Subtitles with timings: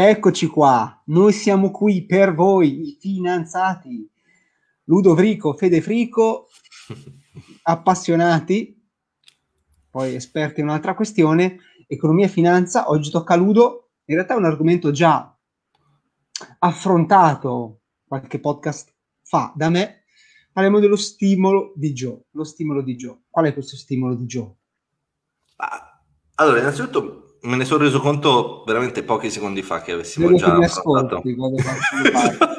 [0.00, 4.08] Eccoci qua, noi siamo qui per voi, i finanziati.
[4.84, 6.46] Ludo Vrico, Fede Frico,
[7.62, 8.80] appassionati,
[9.90, 11.58] poi esperti in un'altra questione,
[11.88, 12.88] economia e finanza.
[12.90, 15.36] Oggi tocca a Ludo, in realtà è un argomento già
[16.60, 20.04] affrontato qualche podcast fa da me.
[20.52, 22.20] Parliamo dello stimolo di Joe.
[22.30, 23.22] Lo stimolo di Joe.
[23.28, 24.54] Qual è questo stimolo di Joe?
[26.36, 27.17] Allora, innanzitutto
[27.48, 31.22] me ne sono reso conto veramente pochi secondi fa che avessimo Vedo già affrontato.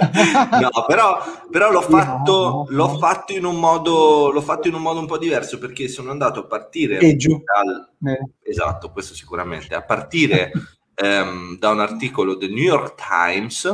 [0.00, 1.18] no, però,
[1.50, 5.18] però l'ho, fatto, l'ho, fatto in un modo, l'ho fatto in un modo un po'
[5.18, 8.30] diverso perché sono andato a partire dal, eh.
[8.42, 10.50] esatto, questo sicuramente, a partire
[10.94, 13.64] ehm, da un articolo del New York Times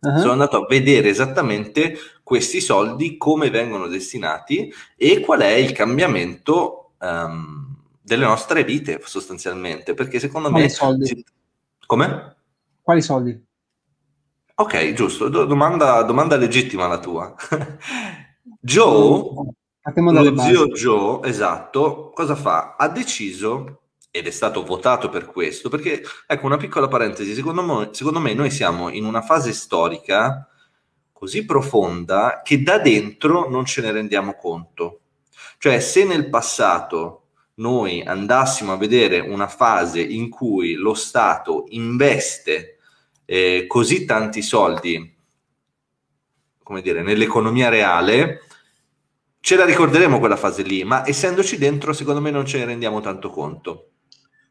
[0.00, 0.18] uh-huh.
[0.18, 6.94] sono andato a vedere esattamente questi soldi, come vengono destinati e qual è il cambiamento
[6.98, 7.65] um,
[8.06, 10.70] delle nostre vite sostanzialmente, perché secondo Quali me...
[10.70, 11.24] soldi?
[11.86, 12.36] Come?
[12.80, 13.44] Quali soldi?
[14.54, 17.34] Ok, giusto, Do- domanda, domanda legittima la tua.
[18.60, 19.52] Joe,
[19.92, 22.76] lo zio Joe, esatto, cosa fa?
[22.78, 23.80] Ha deciso,
[24.12, 28.34] ed è stato votato per questo, perché, ecco, una piccola parentesi, secondo me, secondo me
[28.34, 30.48] noi siamo in una fase storica
[31.10, 35.00] così profonda che da dentro non ce ne rendiamo conto.
[35.58, 37.25] Cioè, se nel passato
[37.56, 42.78] noi andassimo a vedere una fase in cui lo Stato investe
[43.24, 45.14] eh, così tanti soldi,
[46.62, 48.40] come dire, nell'economia reale,
[49.40, 53.00] ce la ricorderemo quella fase lì, ma essendoci dentro, secondo me non ce ne rendiamo
[53.00, 53.90] tanto conto.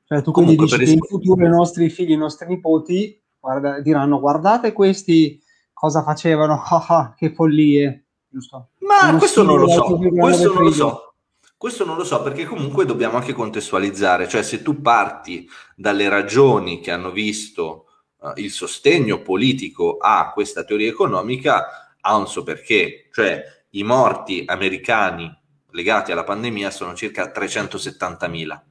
[0.06, 3.80] Cioè, tu quindi Comunque, dici che in futuro i nostri figli, i nostri nipoti guarda,
[3.82, 5.42] diranno guardate questi
[5.74, 8.70] cosa facevano, ah, ah, che follie, giusto?
[8.80, 11.15] Ma questo non lo so, questo non lo so.
[11.58, 16.82] Questo non lo so perché comunque dobbiamo anche contestualizzare, cioè se tu parti dalle ragioni
[16.82, 17.86] che hanno visto
[18.18, 24.44] uh, il sostegno politico a questa teoria economica, ha un suo perché, cioè i morti
[24.46, 25.34] americani
[25.72, 28.62] legati alla pandemia sono circa 370.000.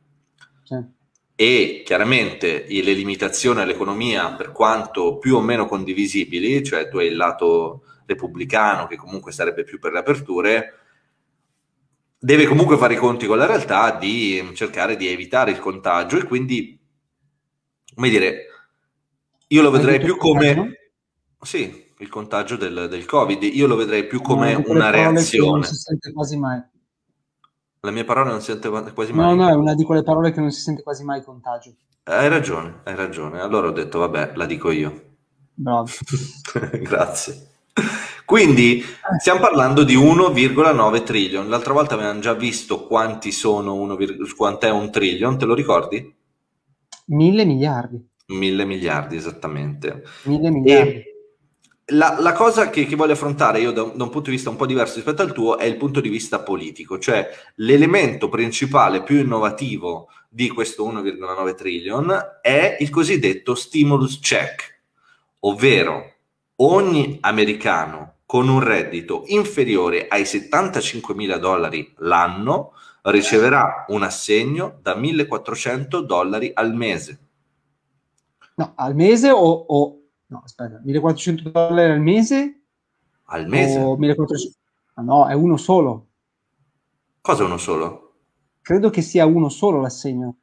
[0.63, 1.03] Sì.
[1.37, 7.17] E chiaramente le limitazioni all'economia, per quanto più o meno condivisibili, cioè tu hai il
[7.17, 10.84] lato repubblicano che comunque sarebbe più per le aperture,
[12.25, 16.25] deve comunque fare i conti con la realtà di cercare di evitare il contagio e
[16.25, 16.81] quindi,
[17.95, 18.47] come dire,
[19.49, 20.79] io lo vedrei più come...
[21.43, 25.51] Sì, il contagio del, del, Covid, io lo vedrei più come no, una reazione.
[25.51, 26.63] Non si sente quasi mai.
[27.81, 29.37] La mia parola non si sente quasi mai.
[29.37, 31.75] No, no, è una di quelle parole che non si sente quasi mai contagio.
[32.05, 33.41] Hai ragione, hai ragione.
[33.41, 35.17] Allora ho detto, vabbè, la dico io.
[35.53, 35.91] Bravo.
[36.81, 37.54] Grazie.
[38.25, 38.83] Quindi
[39.19, 41.49] stiamo parlando di 1,9 trillion.
[41.49, 43.97] L'altra volta avevamo già visto quanti sono 1,
[44.37, 46.15] quant'è un trillion, te lo ricordi?
[47.07, 48.03] Mille miliardi.
[48.29, 50.03] Mille miliardi, esattamente.
[50.23, 51.03] Mille miliardi.
[51.89, 54.49] La, la, cosa che, che, voglio affrontare io da un, da un, punto di vista
[54.49, 59.03] un po' diverso rispetto al tuo è il punto di vista politico, cioè l'elemento principale
[59.03, 64.81] più innovativo di questo 1,9 trillion è il cosiddetto stimulus check,
[65.41, 66.15] ovvero
[66.57, 74.95] ogni americano con un reddito inferiore ai 75 mila dollari l'anno riceverà un assegno da
[74.95, 77.19] 1400 dollari al mese.
[78.57, 80.01] No, al mese o, o...
[80.27, 82.61] no, aspetta, 1400 dollari al mese?
[83.25, 83.79] Al mese?
[83.79, 84.59] O 1400...
[84.95, 86.07] Ah, no, è uno solo.
[87.21, 88.13] Cosa uno solo?
[88.63, 90.37] Credo che sia uno solo l'assegno.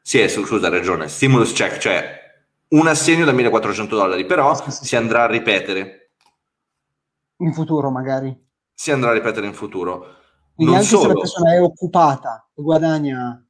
[0.00, 1.08] Sì, è, scusa, hai ragione.
[1.08, 2.20] Stimulus check, cioè
[2.68, 4.84] un assegno da 1400 dollari, però sì, sì.
[4.86, 6.01] si andrà a ripetere
[7.42, 8.36] in futuro magari.
[8.72, 10.20] Si andrà a ripetere in futuro.
[10.54, 11.02] Quindi non anche solo.
[11.02, 13.46] se la persona è occupata e guadagna,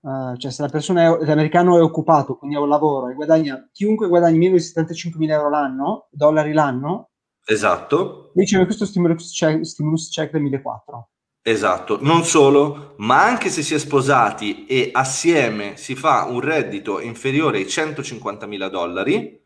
[0.00, 3.68] uh, cioè se la persona è, l'americano è occupato, quindi ha un lavoro e guadagna,
[3.72, 7.10] chiunque guadagni meno di 75.000 euro l'anno, dollari l'anno,
[7.44, 8.32] esatto.
[8.34, 11.16] riceve questo stimulus check, stimulus check del 1.400.
[11.42, 17.00] Esatto, non solo, ma anche se si è sposati e assieme si fa un reddito
[17.00, 19.40] inferiore ai 150.000 dollari,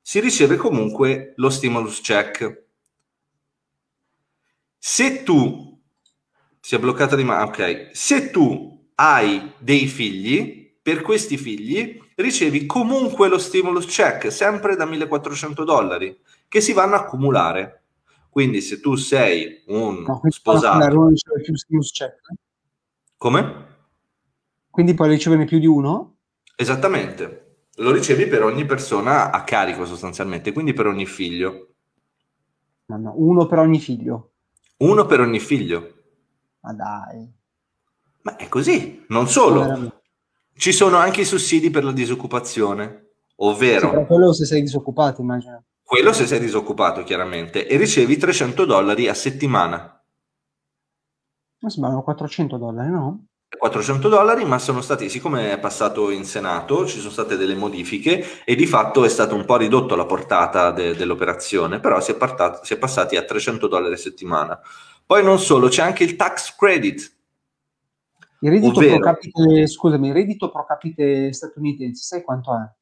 [0.00, 2.67] si riceve comunque lo stimulus check.
[4.78, 5.80] Se tu
[6.60, 12.66] si è bloccata di mano, ok, se tu hai dei figli, per questi figli ricevi
[12.66, 17.82] comunque lo stimulus check, sempre da 1400 dollari, che si vanno a accumulare.
[18.30, 20.88] Quindi se tu sei un no, sposato...
[20.88, 22.20] Non riceve più stimulus check.
[23.16, 23.66] Come?
[24.70, 26.18] Quindi puoi riceverne più di uno?
[26.56, 27.66] Esattamente.
[27.76, 31.74] Lo ricevi per ogni persona a carico sostanzialmente, quindi per ogni figlio.
[32.86, 34.32] No, no, uno per ogni figlio.
[34.78, 35.94] Uno per ogni figlio.
[36.60, 37.32] Ma dai.
[38.22, 39.04] Ma è così.
[39.08, 40.00] Non solo.
[40.54, 43.10] Ci sono anche i sussidi per la disoccupazione.
[43.40, 43.90] ovvero...
[43.90, 45.64] Sì, quello se sei disoccupato, immagino.
[45.82, 50.02] Quello se sei disoccupato, chiaramente, e ricevi 300 dollari a settimana.
[51.60, 53.26] Ma sembrano 400 dollari, no?
[53.56, 58.44] 400 dollari, ma sono stati, siccome è passato in Senato, ci sono state delle modifiche
[58.44, 62.16] e di fatto è stato un po' ridotto la portata de- dell'operazione, però si è,
[62.16, 64.60] partato, si è, passati a 300 dollari a settimana.
[65.04, 67.16] Poi non solo, c'è anche il tax credit.
[68.40, 72.76] Il reddito, ovvero, pro capite, scusami, il reddito pro capite statunitense, sai quanto è?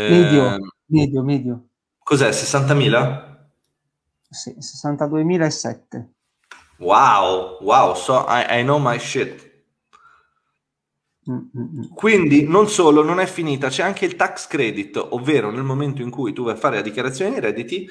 [0.00, 1.66] Eh, medio, medio, medio.
[2.02, 3.32] Cos'è, 60.000?
[4.28, 6.04] Sì, 62.007.
[6.78, 9.52] Wow, wow, so I, I know my shit.
[11.28, 11.94] Mm-mm.
[11.94, 16.10] Quindi non solo, non è finita, c'è anche il tax credit, ovvero nel momento in
[16.10, 17.88] cui tu vai a fare la dichiarazione dei redditi,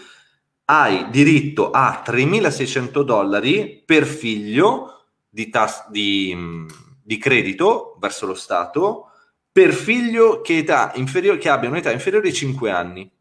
[0.65, 6.35] hai diritto a 3.600 dollari per figlio di, tas- di,
[7.01, 9.09] di, credito verso lo Stato
[9.51, 13.12] per figlio che, età inferiore, che abbia un'età inferiore ai 5 anni.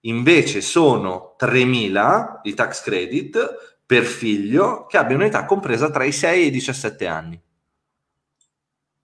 [0.00, 6.42] Invece sono 3.000 di tax credit per figlio che abbia un'età compresa tra i 6
[6.42, 7.40] e i 17 anni.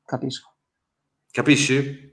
[0.04, 0.52] Capisco.
[1.30, 2.10] Capisci?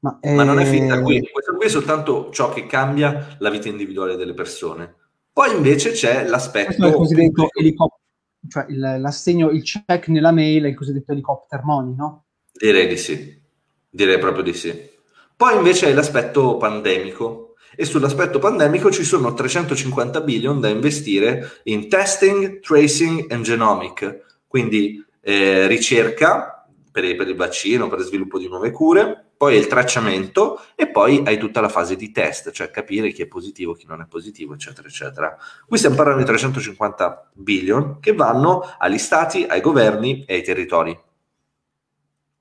[0.00, 0.34] Ma, eh...
[0.34, 4.16] Ma non è finita qui, questo qui è soltanto ciò che cambia la vita individuale
[4.16, 4.94] delle persone.
[5.32, 6.66] Poi invece c'è l'aspetto...
[6.66, 8.00] Questo è il cosiddetto elicottero,
[8.48, 12.26] cioè il, l'assegno, il check nella mail è il cosiddetto helicopter money, no?
[12.52, 13.42] Direi di sì,
[13.88, 14.92] direi proprio di sì.
[15.36, 17.43] Poi invece è l'aspetto pandemico,
[17.76, 25.04] e sull'aspetto pandemico ci sono 350 billion da investire in testing, tracing and genomic, quindi
[25.20, 26.54] eh, ricerca
[26.90, 31.22] per, per il vaccino, per il sviluppo di nuove cure, poi il tracciamento e poi
[31.26, 34.54] hai tutta la fase di test, cioè capire chi è positivo, chi non è positivo,
[34.54, 35.36] eccetera, eccetera.
[35.66, 40.98] Qui stiamo parlando di 350 billion che vanno agli stati, ai governi e ai territori.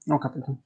[0.07, 0.57] Ho capito.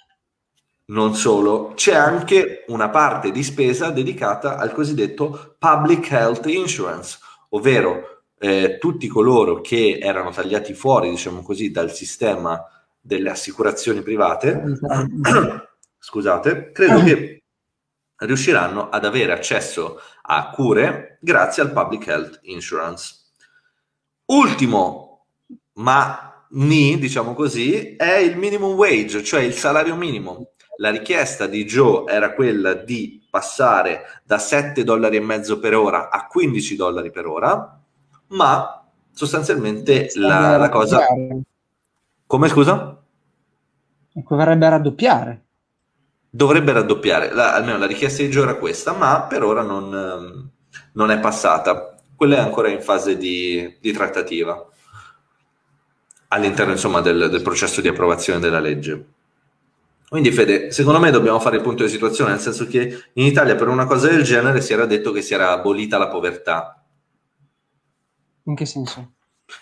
[0.89, 7.19] Non solo, c'è anche una parte di spesa dedicata al cosiddetto Public Health Insurance,
[7.49, 12.63] ovvero eh, tutti coloro che erano tagliati fuori, diciamo così, dal sistema
[13.01, 14.63] delle assicurazioni private,
[15.99, 17.43] scusate, credo che
[18.19, 23.25] riusciranno ad avere accesso a cure grazie al Public Health Insurance.
[24.27, 25.25] Ultimo,
[25.73, 31.65] ma ni, diciamo così, è il minimum wage, cioè il salario minimo la richiesta di
[31.65, 37.11] Joe era quella di passare da 7 dollari e mezzo per ora a 15 dollari
[37.11, 37.79] per ora,
[38.27, 41.05] ma sostanzialmente la, la cosa...
[42.25, 43.01] Come scusa?
[44.11, 45.45] Dovrebbe raddoppiare.
[46.29, 50.49] Dovrebbe raddoppiare, la, almeno la richiesta di Joe era questa, ma per ora non, ehm,
[50.93, 51.95] non è passata.
[52.15, 54.67] Quella è ancora in fase di, di trattativa
[56.29, 59.05] all'interno insomma, del, del processo di approvazione della legge.
[60.09, 63.55] Quindi Fede, secondo me dobbiamo fare il punto di situazione, nel senso che in Italia
[63.55, 66.81] per una cosa del genere si era detto che si era abolita la povertà.
[68.43, 69.15] In che senso?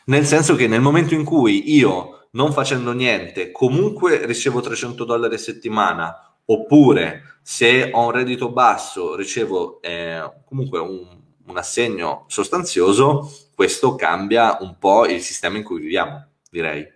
[0.05, 5.33] Nel senso che nel momento in cui io, non facendo niente, comunque ricevo 300 dollari
[5.33, 11.07] a settimana, oppure se ho un reddito basso ricevo eh, comunque un,
[11.47, 16.87] un assegno sostanzioso, questo cambia un po' il sistema in cui viviamo, direi,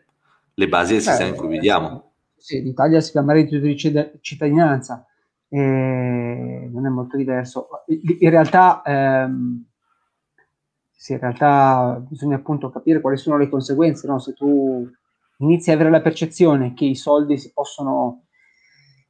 [0.54, 2.08] le basi del eh, sistema in cui viviamo
[2.39, 5.06] sì, l'Italia si chiama reddito di cittadinanza,
[5.50, 7.68] eh, non è molto diverso.
[7.87, 9.66] In realtà, ehm,
[10.92, 14.19] sì, in realtà bisogna appunto capire quali sono le conseguenze, no?
[14.19, 14.90] se tu
[15.37, 18.25] inizi a avere la percezione che i soldi si possono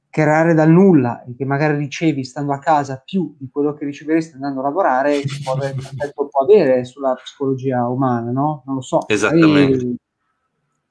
[0.10, 4.36] creare dal nulla e che magari ricevi stando a casa più di quello che riceveresti
[4.36, 5.76] andando a lavorare, può avere,
[6.14, 8.64] può avere sulla psicologia umana, no?
[8.66, 9.08] Non lo so.
[9.08, 9.86] Esattamente.
[9.86, 9.96] E,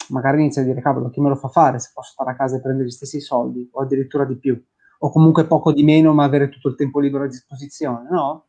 [0.09, 2.57] magari inizia a dire cavolo chi me lo fa fare se posso stare a casa
[2.57, 4.61] e prendere gli stessi soldi o addirittura di più
[5.01, 8.45] o comunque poco di meno ma avere tutto il tempo libero a disposizione, no?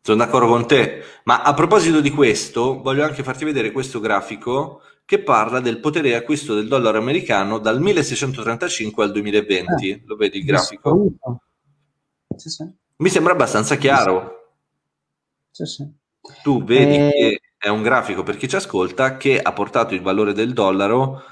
[0.00, 4.82] Sono d'accordo con te, ma a proposito di questo voglio anche farti vedere questo grafico
[5.06, 9.90] che parla del potere di acquisto del dollaro americano dal 1635 al 2020.
[9.90, 11.12] Eh, Lo vedi il grafico?
[12.36, 12.70] Sì, sì.
[12.96, 14.56] Mi sembra abbastanza chiaro.
[15.50, 15.90] Sì.
[16.42, 17.10] Tu vedi eh...
[17.10, 21.22] che è un grafico per chi ci ascolta che ha portato il valore del dollaro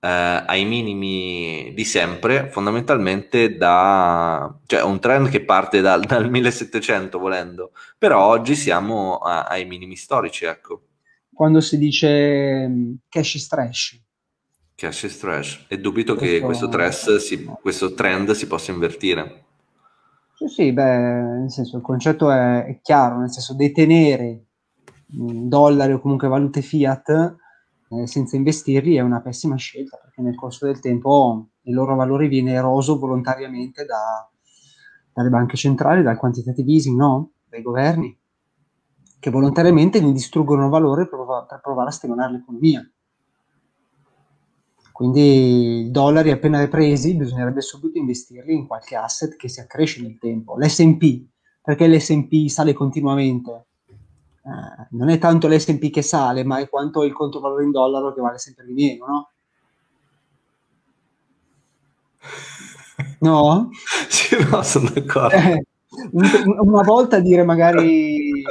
[0.00, 7.18] eh, ai minimi di sempre, fondamentalmente da cioè un trend che parte dal, dal 1700
[7.18, 10.84] volendo, però oggi siamo a, ai minimi storici, ecco.
[11.30, 14.00] Quando si dice mm, cash is trash.
[14.74, 15.66] Cash is trash.
[15.68, 16.34] E dubito questo...
[16.36, 19.44] che questo, tres, si, questo trend si possa invertire.
[20.36, 24.46] Sì, sì, beh, nel senso il concetto è, è chiaro, nel senso detenere
[25.12, 27.36] dollari o comunque valute fiat
[27.90, 32.28] eh, senza investirli è una pessima scelta perché nel corso del tempo il loro valore
[32.28, 34.28] viene eroso volontariamente da,
[35.12, 37.32] dalle banche centrali, dal quantitative easing, no?
[37.48, 38.18] Dai governi,
[39.20, 42.84] che volontariamente ne distruggono valore per per provare a stimolare l'economia.
[44.90, 50.18] Quindi i dollari appena ripresi bisognerebbe subito investirli in qualche asset che si accresce nel
[50.18, 50.56] tempo.
[50.56, 51.26] L'S&P,
[51.62, 53.66] perché l'S&P sale continuamente?
[54.44, 58.12] Eh, non è tanto l'S&P che sale, ma è quanto il conto valore in dollaro
[58.12, 59.30] che vale sempre di meno, no?
[63.20, 63.70] No?
[64.08, 65.36] sì, no, sono d'accordo.
[65.36, 65.64] Eh,
[66.60, 68.42] una volta dire magari...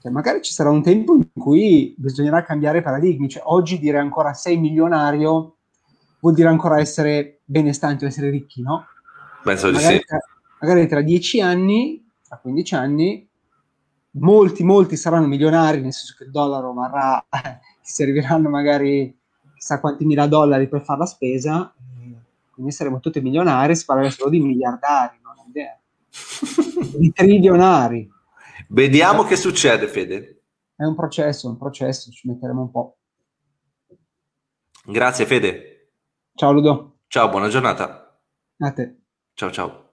[0.00, 3.28] Cioè, magari ci sarà un tempo in cui bisognerà cambiare paradigmi.
[3.28, 5.56] Cioè, oggi dire ancora sei milionario
[6.20, 8.86] vuol dire ancora essere benestanti o essere ricchi, no?
[9.42, 10.04] Penso magari di sì.
[10.04, 10.18] Tra,
[10.60, 13.27] magari tra dieci anni, tra 15 anni,
[14.20, 19.16] molti, molti saranno milionari, nel senso che il dollaro varrà, ti serviranno magari
[19.54, 21.72] chissà quanti mila dollari per fare la spesa,
[22.52, 25.78] quindi saremo tutti milionari, si parlerà solo di miliardari, non ho idea.
[26.98, 28.10] di trilionari.
[28.68, 30.42] Vediamo che succede, Fede.
[30.74, 32.98] È un processo, un processo, ci metteremo un po'.
[34.84, 35.92] Grazie, Fede.
[36.34, 36.98] Ciao, Ludo.
[37.08, 38.20] Ciao, buona giornata.
[38.58, 38.96] A te.
[39.34, 39.87] Ciao, ciao.